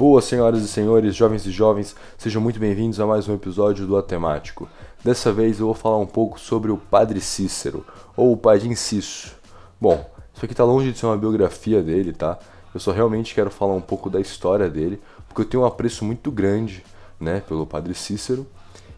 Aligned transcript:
Boas 0.00 0.24
senhoras 0.24 0.62
e 0.62 0.66
senhores, 0.66 1.14
jovens 1.14 1.44
e 1.44 1.50
jovens, 1.50 1.94
sejam 2.16 2.40
muito 2.40 2.58
bem-vindos 2.58 2.98
a 2.98 3.06
mais 3.06 3.28
um 3.28 3.34
episódio 3.34 3.86
do 3.86 3.98
Atemático. 3.98 4.66
Dessa 5.04 5.30
vez 5.30 5.60
eu 5.60 5.66
vou 5.66 5.74
falar 5.74 5.98
um 5.98 6.06
pouco 6.06 6.40
sobre 6.40 6.70
o 6.70 6.78
Padre 6.78 7.20
Cícero, 7.20 7.84
ou 8.16 8.32
o 8.32 8.36
Padim 8.38 8.74
Cisso. 8.74 9.36
Bom, 9.78 10.10
isso 10.32 10.42
aqui 10.42 10.54
tá 10.54 10.64
longe 10.64 10.90
de 10.90 10.98
ser 10.98 11.04
uma 11.04 11.18
biografia 11.18 11.82
dele, 11.82 12.14
tá? 12.14 12.38
Eu 12.72 12.80
só 12.80 12.92
realmente 12.92 13.34
quero 13.34 13.50
falar 13.50 13.74
um 13.74 13.80
pouco 13.82 14.08
da 14.08 14.18
história 14.18 14.70
dele, 14.70 15.02
porque 15.28 15.42
eu 15.42 15.44
tenho 15.44 15.64
um 15.64 15.66
apreço 15.66 16.02
muito 16.02 16.32
grande, 16.32 16.82
né, 17.20 17.40
pelo 17.46 17.66
Padre 17.66 17.92
Cícero, 17.92 18.46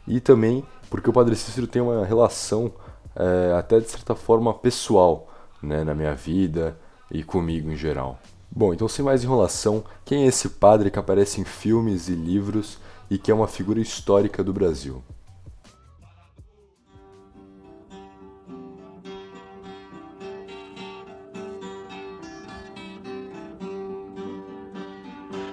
e 0.07 0.21
também 0.21 0.65
porque 0.89 1.11
o 1.11 1.13
Padre 1.13 1.35
Cícero 1.35 1.67
tem 1.67 1.83
uma 1.83 2.05
relação 2.05 2.71
é, 3.17 3.53
até 3.59 3.81
de 3.81 3.91
certa 3.91 4.15
forma 4.15 4.55
pessoal, 4.55 5.27
né, 5.61 5.83
na 5.83 5.97
minha 5.97 6.15
vida 6.15 6.79
e 7.11 7.25
comigo 7.25 7.73
em 7.73 7.77
geral. 7.77 8.21
Bom, 8.55 8.75
então 8.75 8.87
sem 8.87 9.03
mais 9.03 9.25
enrolação, 9.25 9.83
quem 10.05 10.25
é 10.25 10.27
esse 10.27 10.47
padre 10.47 10.91
que 10.91 10.99
aparece 10.99 11.41
em 11.41 11.45
filmes 11.45 12.09
e 12.09 12.13
livros 12.13 12.79
e 13.09 13.17
que 13.17 13.31
é 13.31 13.35
uma 13.35 13.49
figura 13.49 13.81
histórica 13.81 14.45
do 14.45 14.53
Brasil? 14.53 15.03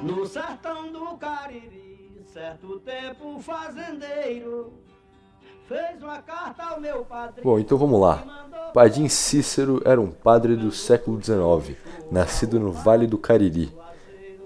No 0.04 0.26
sertão 0.26 0.92
do 0.92 1.18
Cariri, 1.18 2.22
certo 2.26 2.82
tempo 2.82 3.40
fazendeiro 3.40 4.74
fez 5.68 6.02
uma 6.02 6.22
carta 6.22 6.64
ao 6.64 6.82
meu 6.82 7.06
padre. 7.06 7.42
Bom, 7.44 7.60
então 7.60 7.78
vamos 7.78 8.02
lá. 8.02 8.48
Padim 8.74 9.08
Cícero 9.08 9.82
era 9.86 10.00
um 10.00 10.12
padre 10.12 10.56
do 10.56 10.72
século 10.72 11.20
XIX, 11.22 11.78
nascido 12.12 12.60
no 12.60 12.72
Vale 12.72 13.08
do 13.08 13.18
Cariri. 13.18 13.72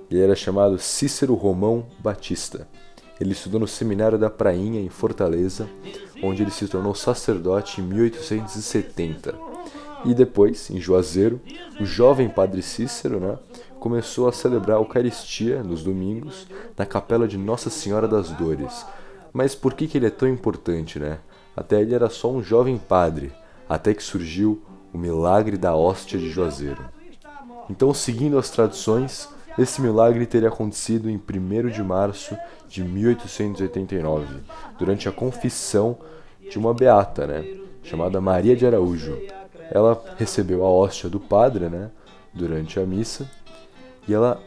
Ele 0.10 0.22
era 0.22 0.36
chamado 0.36 0.78
Cícero 0.78 1.34
Romão 1.34 1.86
Batista. 2.00 2.68
Ele 3.20 3.32
estudou 3.32 3.60
no 3.60 3.68
Seminário 3.68 4.18
da 4.18 4.30
Prainha, 4.30 4.82
em 4.82 4.90
Fortaleza, 4.90 5.70
onde 6.22 6.42
ele 6.42 6.52
se 6.52 6.68
tornou 6.68 6.94
sacerdote 6.94 7.80
em 7.80 7.84
1870. 7.84 9.36
E 10.06 10.14
depois, 10.14 10.70
em 10.70 10.80
Juazeiro, 10.80 11.40
o 11.80 11.86
jovem 11.86 12.28
padre 12.28 12.62
Cícero 12.62 13.20
né, 13.20 13.38
começou 13.80 14.28
a 14.28 14.34
celebrar 14.34 14.78
a 14.78 14.82
Eucaristia 14.82 15.64
nos 15.64 15.84
domingos 15.84 16.48
na 16.78 16.86
capela 16.86 17.28
de 17.28 17.38
Nossa 17.38 17.70
Senhora 17.70 18.08
das 18.08 18.30
Dores, 18.32 18.86
mas 19.34 19.56
por 19.56 19.74
que, 19.74 19.88
que 19.88 19.98
ele 19.98 20.06
é 20.06 20.12
tão 20.12 20.30
importante, 20.30 21.00
né? 21.00 21.18
Até 21.58 21.82
ele 21.82 21.96
era 21.96 22.10
só 22.10 22.32
um 22.32 22.44
jovem 22.44 22.78
padre, 22.78 23.32
até 23.68 23.94
que 23.94 24.04
surgiu 24.04 24.62
o 24.94 24.98
milagre 24.98 25.58
da 25.58 25.76
hóstia 25.76 26.20
de 26.20 26.30
Juazeiro. 26.30 26.86
Então, 27.70 27.94
seguindo 27.94 28.38
as 28.38 28.50
tradições, 28.52 29.28
esse 29.58 29.82
milagre 29.82 30.26
teria 30.26 30.50
acontecido 30.50 31.10
em 31.10 31.16
1 31.16 31.70
de 31.70 31.84
março 31.84 32.38
de 32.68 32.84
1889, 32.84 34.42
durante 34.78 35.10
a 35.10 35.12
confissão 35.12 35.98
de 36.50 36.58
uma 36.58 36.74
beata, 36.74 37.26
né, 37.26 37.46
chamada 37.84 38.22
Maria 38.22 38.56
de 38.56 38.66
Araújo. 38.66 39.18
Ela 39.72 40.04
recebeu 40.18 40.64
a 40.66 40.70
hóstia 40.70 41.10
do 41.10 41.20
padre, 41.20 41.70
né, 41.70 41.90
durante 42.34 42.80
a 42.80 42.86
missa, 42.86 43.30
e 44.08 44.14
ela, 44.14 44.42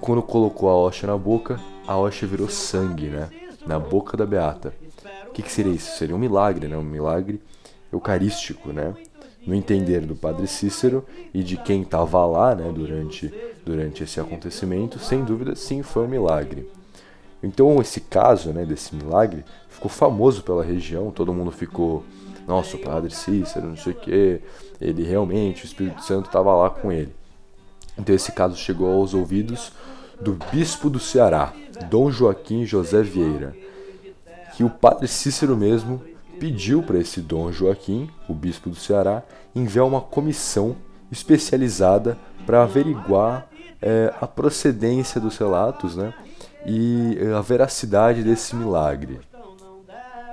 quando 0.00 0.22
colocou 0.22 0.68
a 0.68 0.76
hóstia 0.76 1.08
na 1.08 1.16
boca, 1.16 1.58
a 1.86 1.96
hóstia 1.96 2.28
virou 2.28 2.48
sangue, 2.48 3.08
né, 3.08 3.28
na 3.66 3.78
boca 3.78 4.16
da 4.16 4.26
beata. 4.26 4.74
O 5.28 5.32
que, 5.32 5.42
que 5.42 5.52
seria 5.52 5.72
isso? 5.72 5.96
Seria 5.96 6.14
um 6.14 6.18
milagre, 6.18 6.68
né? 6.68 6.76
Um 6.76 6.82
milagre 6.82 7.40
eucarístico, 7.92 8.72
né? 8.72 8.94
No 9.46 9.54
entender 9.54 10.00
do 10.00 10.14
Padre 10.14 10.46
Cícero 10.46 11.04
e 11.34 11.42
de 11.42 11.56
quem 11.56 11.82
estava 11.82 12.24
lá, 12.26 12.54
né? 12.54 12.70
Durante, 12.72 13.32
durante 13.64 14.04
esse 14.04 14.20
acontecimento, 14.20 14.98
sem 14.98 15.24
dúvida, 15.24 15.54
sim, 15.54 15.82
foi 15.82 16.04
um 16.04 16.08
milagre. 16.08 16.68
Então, 17.42 17.80
esse 17.80 18.00
caso, 18.00 18.52
né? 18.52 18.64
Desse 18.64 18.94
milagre 18.94 19.44
ficou 19.68 19.90
famoso 19.90 20.42
pela 20.42 20.62
região. 20.62 21.10
Todo 21.10 21.34
mundo 21.34 21.50
ficou, 21.50 22.04
nossa, 22.46 22.76
o 22.76 22.80
Padre 22.80 23.12
Cícero, 23.12 23.66
não 23.66 23.76
sei 23.76 23.92
o 23.92 23.96
quê. 23.96 24.40
Ele 24.80 25.02
realmente, 25.02 25.64
o 25.64 25.66
Espírito 25.66 26.02
Santo 26.04 26.26
estava 26.26 26.54
lá 26.54 26.70
com 26.70 26.92
ele. 26.92 27.14
Então, 27.98 28.14
esse 28.14 28.32
caso 28.32 28.56
chegou 28.56 28.90
aos 28.90 29.12
ouvidos 29.12 29.72
do 30.22 30.38
Bispo 30.52 30.88
do 30.88 31.00
Ceará, 31.00 31.52
Dom 31.90 32.10
Joaquim 32.10 32.64
José 32.64 33.02
Vieira, 33.02 33.56
que 34.56 34.62
o 34.62 34.70
padre 34.70 35.08
Cícero 35.08 35.56
mesmo 35.56 36.00
pediu 36.38 36.82
para 36.82 36.98
esse 36.98 37.20
Dom 37.20 37.50
Joaquim, 37.50 38.08
o 38.28 38.34
bispo 38.34 38.70
do 38.70 38.76
Ceará, 38.76 39.22
enviar 39.54 39.86
uma 39.86 40.00
comissão 40.00 40.76
especializada 41.10 42.16
para 42.46 42.62
averiguar 42.62 43.48
é, 43.80 44.12
a 44.20 44.26
procedência 44.26 45.20
dos 45.20 45.36
relatos 45.36 45.96
né, 45.96 46.14
e 46.66 47.18
é, 47.20 47.32
a 47.32 47.40
veracidade 47.40 48.22
desse 48.22 48.54
milagre. 48.54 49.20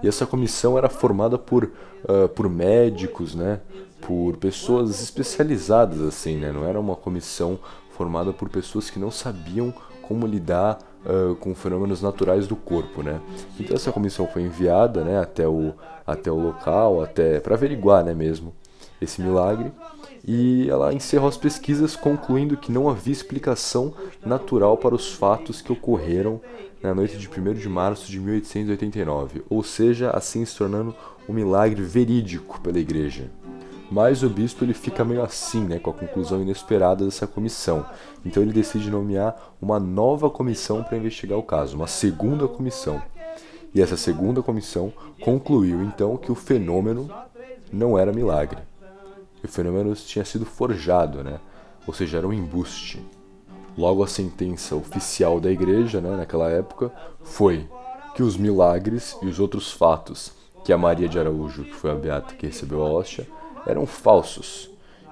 E 0.04 0.08
essa 0.08 0.26
comissão 0.26 0.78
era 0.78 0.88
formada 0.88 1.38
por, 1.38 1.66
uh, 1.66 2.30
por 2.30 2.50
médicos, 2.50 3.36
né, 3.36 3.60
por 4.00 4.38
pessoas 4.38 5.02
especializadas, 5.02 6.00
assim, 6.02 6.38
né, 6.38 6.52
não 6.52 6.64
era 6.64 6.80
uma 6.80 6.96
comissão 6.96 7.60
formada 8.00 8.32
por 8.32 8.48
pessoas 8.48 8.90
que 8.90 8.98
não 8.98 9.12
sabiam 9.12 9.74
como 10.02 10.26
lidar 10.26 10.80
uh, 11.06 11.36
com 11.36 11.54
fenômenos 11.54 12.02
naturais 12.02 12.48
do 12.48 12.56
corpo, 12.56 13.04
né? 13.04 13.20
Então 13.60 13.76
essa 13.76 13.92
comissão 13.92 14.26
foi 14.26 14.44
enviada, 14.44 15.04
né, 15.04 15.20
até 15.20 15.46
o 15.46 15.74
até 16.08 16.32
o 16.32 16.42
local, 16.42 17.04
até 17.04 17.42
para 17.42 17.56
averiguar, 17.56 18.04
né, 18.06 18.14
mesmo 18.14 18.56
esse 19.02 19.22
milagre. 19.22 19.72
E 20.26 20.70
ela 20.70 20.94
encerrou 20.94 21.28
as 21.28 21.36
pesquisas 21.36 21.96
concluindo 21.96 22.56
que 22.56 22.72
não 22.72 22.90
havia 22.90 23.12
explicação 23.12 23.94
natural 24.26 24.78
para 24.78 24.96
os 24.96 25.12
fatos 25.12 25.62
que 25.62 25.72
ocorreram 25.72 26.40
na 26.82 26.96
noite 26.96 27.18
de 27.18 27.30
1 27.30 27.54
de 27.54 27.68
março 27.68 28.10
de 28.10 28.18
1889, 28.18 29.44
ou 29.50 29.62
seja, 29.62 30.10
assim 30.12 30.46
se 30.46 30.56
tornando 30.56 30.96
um 31.28 31.34
milagre 31.34 31.84
verídico 31.84 32.62
pela 32.62 32.80
igreja. 32.80 33.30
Mas 33.92 34.22
o 34.22 34.30
bispo 34.30 34.64
ele 34.64 34.74
fica 34.74 35.04
meio 35.04 35.24
assim, 35.24 35.66
né, 35.66 35.80
com 35.80 35.90
a 35.90 35.94
conclusão 35.94 36.42
inesperada 36.42 37.04
dessa 37.04 37.26
comissão. 37.26 37.86
Então 38.24 38.44
ele 38.44 38.54
decide 38.54 38.90
nomear 38.90 39.36
uma 39.60 39.80
nova 39.80 40.30
comissão 40.30 40.84
para 40.84 40.98
investigar 40.98 41.38
o 41.38 41.44
caso, 41.44 41.76
uma 41.76 41.88
segunda 41.88 42.48
comissão. 42.48 43.02
E 43.74 43.82
essa 43.82 43.98
segunda 43.98 44.42
comissão 44.42 44.94
concluiu 45.22 45.84
então 45.84 46.18
que 46.18 46.32
o 46.32 46.36
fenômeno 46.36 47.10
não 47.72 47.98
era 47.98 48.12
milagre. 48.12 48.60
O 49.44 49.48
fenômeno 49.48 49.94
tinha 49.96 50.26
sido 50.26 50.46
forjado, 50.46 51.24
né? 51.24 51.40
Ou 51.88 51.94
seja, 51.94 52.18
era 52.18 52.28
um 52.28 52.34
embuste. 52.34 53.04
Logo 53.78 54.04
a 54.04 54.08
sentença 54.08 54.76
oficial 54.76 55.40
da 55.40 55.50
igreja, 55.50 56.02
né, 56.02 56.16
naquela 56.16 56.50
época, 56.50 56.92
foi 57.24 57.68
que 58.14 58.22
os 58.22 58.36
milagres 58.36 59.18
e 59.22 59.28
os 59.28 59.40
outros 59.40 59.72
fatos 59.72 60.34
que 60.64 60.74
a 60.74 60.78
Maria 60.78 61.08
de 61.08 61.18
Araújo, 61.18 61.64
que 61.64 61.74
foi 61.74 61.92
a 61.92 61.96
beata 61.96 62.36
que 62.36 62.46
recebeu 62.46 62.84
a 62.84 62.90
hóstia, 62.90 63.26
eram 63.66 63.86
falsos 63.86 64.70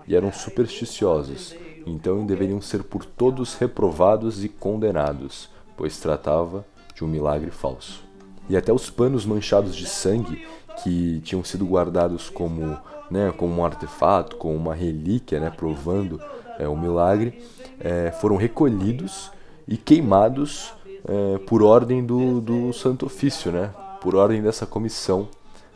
e 0.07 0.15
eram 0.15 0.31
supersticiosos, 0.31 1.55
então 1.85 2.25
deveriam 2.25 2.61
ser 2.61 2.83
por 2.83 3.03
todos 3.05 3.55
reprovados 3.55 4.43
e 4.43 4.49
condenados, 4.49 5.49
pois 5.75 5.99
tratava 5.99 6.65
de 6.95 7.03
um 7.03 7.07
milagre 7.07 7.51
falso. 7.51 8.03
E 8.49 8.55
até 8.55 8.71
os 8.71 8.89
panos 8.89 9.25
manchados 9.25 9.75
de 9.75 9.85
sangue, 9.85 10.45
que 10.83 11.19
tinham 11.21 11.43
sido 11.43 11.65
guardados 11.65 12.29
como, 12.29 12.77
né, 13.11 13.31
como 13.35 13.53
um 13.53 13.65
artefato, 13.65 14.37
como 14.37 14.55
uma 14.55 14.73
relíquia, 14.73 15.39
né, 15.39 15.49
provando 15.49 16.21
é, 16.57 16.67
o 16.67 16.77
milagre, 16.77 17.43
é, 17.79 18.11
foram 18.11 18.35
recolhidos 18.35 19.31
e 19.67 19.75
queimados 19.75 20.73
é, 21.07 21.37
por 21.39 21.61
ordem 21.61 22.05
do, 22.05 22.39
do 22.39 22.73
Santo 22.73 23.05
Ofício, 23.05 23.51
né, 23.51 23.73
por 24.01 24.15
ordem 24.15 24.41
dessa 24.41 24.65
comissão 24.65 25.27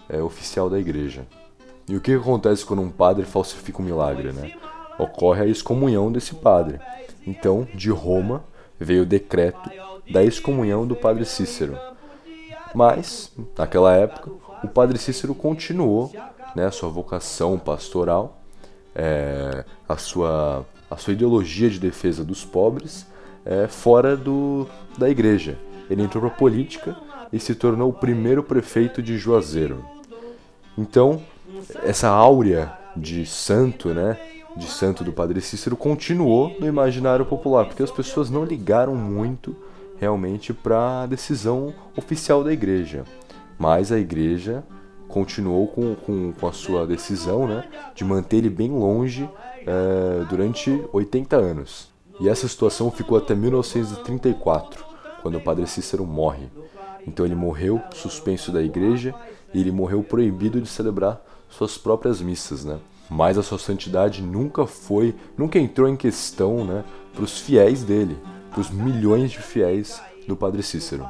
é, 0.07 0.21
oficial 0.21 0.69
da 0.69 0.79
igreja. 0.79 1.25
E 1.91 1.95
o 1.97 1.99
que 1.99 2.13
acontece 2.13 2.63
quando 2.63 2.81
um 2.81 2.89
padre 2.89 3.25
falsifica 3.25 3.81
um 3.81 3.85
milagre, 3.85 4.31
né? 4.31 4.53
Ocorre 4.97 5.41
a 5.41 5.45
excomunhão 5.45 6.09
desse 6.09 6.33
padre. 6.33 6.79
Então, 7.27 7.67
de 7.75 7.89
Roma 7.89 8.45
veio 8.79 9.03
o 9.03 9.05
decreto 9.05 9.69
da 10.09 10.23
excomunhão 10.23 10.87
do 10.87 10.95
padre 10.95 11.25
Cícero. 11.25 11.77
Mas, 12.73 13.29
naquela 13.57 13.93
época, 13.93 14.31
o 14.63 14.69
padre 14.69 14.97
Cícero 14.97 15.35
continuou 15.35 16.09
né, 16.55 16.65
a 16.65 16.71
sua 16.71 16.87
vocação 16.87 17.59
pastoral, 17.59 18.41
é, 18.95 19.65
a, 19.85 19.97
sua, 19.97 20.65
a 20.89 20.95
sua 20.95 21.11
ideologia 21.11 21.69
de 21.69 21.77
defesa 21.77 22.23
dos 22.23 22.45
pobres 22.45 23.05
é, 23.43 23.67
fora 23.67 24.15
do, 24.15 24.65
da 24.97 25.09
igreja. 25.09 25.57
Ele 25.89 26.03
entrou 26.03 26.23
para 26.23 26.33
a 26.33 26.37
política 26.37 26.95
e 27.33 27.37
se 27.37 27.53
tornou 27.53 27.89
o 27.89 27.93
primeiro 27.93 28.41
prefeito 28.41 29.03
de 29.03 29.17
Juazeiro. 29.17 29.83
Então, 30.77 31.21
essa 31.83 32.09
áurea 32.09 32.71
de 32.95 33.25
santo, 33.25 33.89
né, 33.89 34.17
de 34.55 34.65
santo 34.65 35.03
do 35.03 35.13
Padre 35.13 35.39
Cícero 35.41 35.77
continuou 35.77 36.55
no 36.59 36.67
imaginário 36.67 37.25
popular, 37.25 37.65
porque 37.65 37.83
as 37.83 37.91
pessoas 37.91 38.29
não 38.29 38.43
ligaram 38.43 38.95
muito 38.95 39.55
realmente 39.97 40.53
para 40.53 41.03
a 41.03 41.05
decisão 41.05 41.73
oficial 41.95 42.43
da 42.43 42.51
igreja. 42.51 43.03
Mas 43.57 43.91
a 43.91 43.99
igreja 43.99 44.63
continuou 45.07 45.67
com, 45.67 45.93
com, 45.95 46.33
com 46.33 46.47
a 46.47 46.53
sua 46.53 46.87
decisão 46.87 47.47
né, 47.47 47.63
de 47.93 48.03
manter 48.03 48.37
ele 48.37 48.49
bem 48.49 48.71
longe 48.71 49.29
é, 49.59 50.25
durante 50.29 50.83
80 50.91 51.35
anos. 51.35 51.89
E 52.19 52.27
essa 52.27 52.47
situação 52.47 52.89
ficou 52.89 53.17
até 53.17 53.35
1934, 53.35 54.83
quando 55.21 55.37
o 55.37 55.41
padre 55.41 55.67
Cícero 55.67 56.05
morre. 56.05 56.47
Então 57.05 57.25
ele 57.25 57.35
morreu 57.35 57.81
suspenso 57.93 58.51
da 58.51 58.61
igreja 58.61 59.13
e 59.53 59.59
ele 59.59 59.71
morreu 59.71 60.03
proibido 60.03 60.61
de 60.61 60.67
celebrar 60.67 61.21
suas 61.49 61.77
próprias 61.77 62.21
missas, 62.21 62.63
né? 62.63 62.79
Mas 63.09 63.37
a 63.37 63.43
sua 63.43 63.59
santidade 63.59 64.21
nunca 64.21 64.65
foi, 64.65 65.15
nunca 65.37 65.59
entrou 65.59 65.87
em 65.87 65.97
questão, 65.97 66.63
né, 66.63 66.85
para 67.13 67.23
os 67.23 67.39
fiéis 67.39 67.83
dele, 67.83 68.17
para 68.49 68.61
os 68.61 68.69
milhões 68.69 69.31
de 69.31 69.39
fiéis 69.39 70.01
do 70.25 70.35
Padre 70.35 70.63
Cícero. 70.63 71.05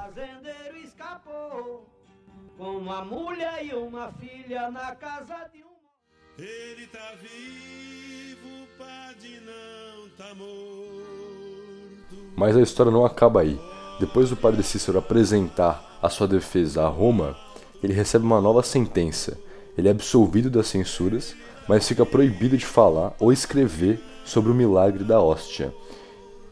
Ele 6.38 6.88
tá 6.88 7.14
vivo, 7.22 8.68
padre 8.78 9.40
não 9.46 10.10
tá 10.18 10.34
morto. 10.34 12.16
Mas 12.36 12.58
a 12.58 12.62
história 12.62 12.92
não 12.92 13.06
acaba 13.06 13.42
aí. 13.42 13.60
Depois 14.00 14.32
do 14.32 14.36
padre 14.36 14.64
Cícero 14.64 14.98
apresentar 14.98 16.00
a 16.02 16.10
sua 16.10 16.28
defesa 16.28 16.84
a 16.84 16.88
Roma, 16.88 17.38
ele 17.84 17.94
recebe 17.94 18.26
uma 18.26 18.42
nova 18.42 18.64
sentença. 18.64 19.38
Ele 19.78 19.88
é 19.88 19.92
absolvido 19.92 20.50
das 20.50 20.68
censuras, 20.68 21.36
mas 21.68 21.88
fica 21.88 22.06
proibido 22.06 22.58
de 22.58 22.66
falar 22.66 23.14
ou 23.20 23.32
escrever 23.32 24.02
sobre 24.26 24.52
o 24.52 24.56
milagre 24.56 25.04
da 25.04 25.22
hóstia. 25.22 25.74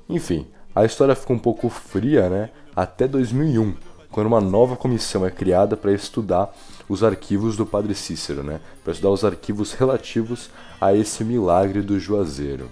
Enfim, 0.07 0.47
a 0.73 0.85
história 0.85 1.15
fica 1.15 1.33
um 1.33 1.39
pouco 1.39 1.69
fria, 1.69 2.29
né? 2.29 2.49
Até 2.75 3.07
2001, 3.07 3.75
quando 4.11 4.27
uma 4.27 4.41
nova 4.41 4.75
comissão 4.75 5.25
é 5.25 5.31
criada 5.31 5.75
para 5.75 5.91
estudar 5.91 6.55
os 6.87 7.03
arquivos 7.03 7.55
do 7.55 7.65
Padre 7.65 7.93
Cícero, 7.93 8.43
né? 8.43 8.59
Para 8.83 8.93
estudar 8.93 9.11
os 9.11 9.23
arquivos 9.23 9.73
relativos 9.73 10.49
a 10.79 10.95
esse 10.95 11.23
milagre 11.23 11.81
do 11.81 11.99
Juazeiro. 11.99 12.69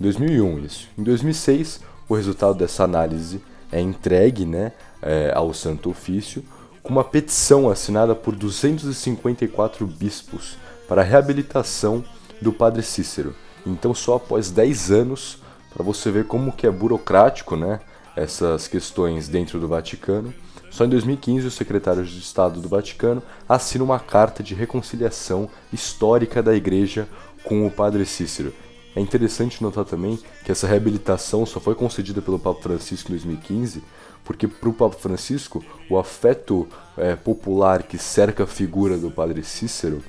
Em 0.00 0.02
2001 0.02 0.58
isso. 0.64 0.88
Em 0.98 1.02
2006, 1.02 1.80
o 2.08 2.14
resultado 2.14 2.54
dessa 2.54 2.84
análise 2.84 3.40
é 3.70 3.80
entregue, 3.80 4.44
né, 4.44 4.72
é, 5.00 5.32
ao 5.34 5.54
Santo 5.54 5.90
Ofício 5.90 6.44
com 6.82 6.90
uma 6.92 7.04
petição 7.04 7.70
assinada 7.70 8.14
por 8.14 8.34
254 8.34 9.86
bispos 9.86 10.56
para 10.88 11.02
a 11.02 11.04
reabilitação 11.04 12.04
do 12.40 12.52
Padre 12.52 12.82
Cícero. 12.82 13.34
Então, 13.64 13.94
só 13.94 14.16
após 14.16 14.50
10 14.50 14.90
anos, 14.90 15.38
para 15.72 15.84
você 15.84 16.10
ver 16.10 16.26
como 16.26 16.52
que 16.52 16.66
é 16.66 16.70
burocrático, 16.70 17.56
né, 17.56 17.80
essas 18.16 18.66
questões 18.66 19.28
dentro 19.28 19.60
do 19.60 19.68
Vaticano, 19.68 20.34
só 20.70 20.84
em 20.84 20.88
2015 20.88 21.46
o 21.46 21.50
secretário 21.50 22.04
de 22.04 22.18
Estado 22.18 22.60
do 22.60 22.68
Vaticano 22.68 23.22
assina 23.48 23.84
uma 23.84 24.00
carta 24.00 24.42
de 24.42 24.54
reconciliação 24.54 25.48
histórica 25.72 26.42
da 26.42 26.54
Igreja 26.54 27.06
com 27.44 27.66
o 27.66 27.70
Padre 27.70 28.04
Cícero. 28.06 28.52
É 28.96 29.00
interessante 29.00 29.62
notar 29.62 29.84
também 29.84 30.18
que 30.44 30.52
essa 30.52 30.66
reabilitação 30.66 31.46
só 31.46 31.60
foi 31.60 31.74
concedida 31.74 32.20
pelo 32.20 32.38
Papa 32.38 32.62
Francisco 32.62 33.10
em 33.10 33.16
2015, 33.16 33.82
porque 34.24 34.46
para 34.46 34.68
o 34.68 34.72
Papa 34.72 34.96
Francisco 34.96 35.64
o 35.88 35.98
afeto 35.98 36.68
é, 36.96 37.16
popular 37.16 37.82
que 37.82 37.98
cerca 37.98 38.44
a 38.44 38.46
figura 38.46 38.96
do 38.96 39.10
Padre 39.10 39.42
Cícero 39.42 40.02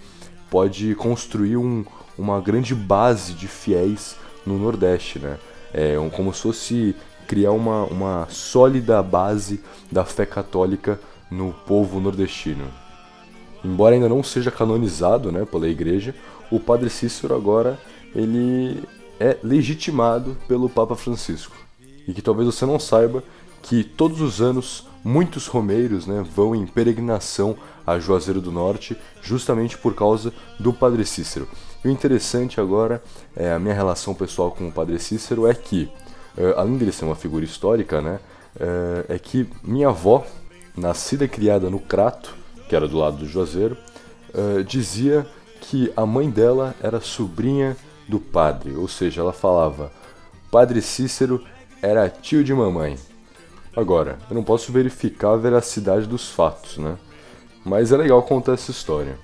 pode 0.49 0.93
construir 0.95 1.57
um, 1.57 1.83
uma 2.17 2.39
grande 2.39 2.75
base 2.75 3.33
de 3.33 3.47
fiéis 3.47 4.15
no 4.45 4.57
Nordeste, 4.57 5.19
né? 5.19 5.37
É 5.73 5.97
um, 5.97 6.09
como 6.09 6.33
se 6.33 6.41
fosse 6.41 6.95
criar 7.27 7.51
uma, 7.51 7.85
uma 7.85 8.27
sólida 8.29 9.01
base 9.01 9.59
da 9.91 10.05
fé 10.05 10.25
católica 10.25 10.99
no 11.31 11.51
povo 11.65 11.99
nordestino. 11.99 12.65
Embora 13.63 13.95
ainda 13.95 14.09
não 14.09 14.21
seja 14.21 14.51
canonizado 14.51 15.31
né, 15.31 15.45
pela 15.45 15.67
igreja, 15.67 16.13
o 16.51 16.59
Padre 16.59 16.89
Cícero 16.89 17.33
agora 17.33 17.79
ele 18.13 18.83
é 19.19 19.37
legitimado 19.41 20.37
pelo 20.47 20.69
Papa 20.69 20.95
Francisco. 20.95 21.55
E 22.07 22.13
que 22.13 22.21
talvez 22.21 22.45
você 22.45 22.65
não 22.65 22.77
saiba 22.77 23.23
que 23.63 23.83
todos 23.83 24.21
os 24.21 24.41
anos 24.41 24.85
muitos 25.03 25.47
romeiros 25.47 26.05
né, 26.05 26.23
vão 26.35 26.53
em 26.53 26.65
peregrinação 26.65 27.57
a 27.85 27.97
Juazeiro 27.97 28.39
do 28.39 28.51
Norte 28.51 28.95
justamente 29.21 29.77
por 29.77 29.95
causa 29.95 30.31
do 30.59 30.71
Padre 30.71 31.05
Cícero. 31.05 31.47
E 31.83 31.87
o 31.87 31.91
interessante 31.91 32.61
agora, 32.61 33.03
é, 33.35 33.51
a 33.51 33.59
minha 33.59 33.73
relação 33.73 34.13
pessoal 34.13 34.51
com 34.51 34.67
o 34.67 34.71
Padre 34.71 34.99
Cícero 34.99 35.47
é 35.47 35.53
que, 35.53 35.89
é, 36.37 36.53
além 36.55 36.77
dele 36.77 36.91
ser 36.91 37.05
uma 37.05 37.15
figura 37.15 37.43
histórica, 37.43 38.01
né, 38.01 38.19
é, 38.59 39.15
é 39.15 39.19
que 39.19 39.49
minha 39.63 39.89
avó, 39.89 40.25
nascida 40.77 41.25
e 41.25 41.29
criada 41.29 41.69
no 41.69 41.79
Crato, 41.79 42.35
que 42.69 42.75
era 42.75 42.87
do 42.87 42.97
lado 42.97 43.17
do 43.17 43.27
Juazeiro, 43.27 43.77
é, 44.33 44.63
dizia 44.63 45.25
que 45.61 45.91
a 45.95 46.05
mãe 46.05 46.29
dela 46.29 46.75
era 46.81 46.99
sobrinha 46.99 47.77
do 48.07 48.19
padre, 48.19 48.75
ou 48.75 48.87
seja, 48.87 49.21
ela 49.21 49.31
falava: 49.31 49.91
Padre 50.51 50.81
Cícero 50.81 51.43
era 51.81 52.09
tio 52.09 52.43
de 52.43 52.53
mamãe. 52.53 52.97
Agora, 53.75 54.19
eu 54.29 54.35
não 54.35 54.43
posso 54.43 54.71
verificar 54.71 55.33
a 55.33 55.37
veracidade 55.37 56.05
dos 56.05 56.29
fatos, 56.29 56.77
né? 56.77 56.95
Mas 57.65 57.91
é 57.91 57.97
legal 57.97 58.21
contar 58.21 58.53
essa 58.53 58.69
história. 58.69 59.17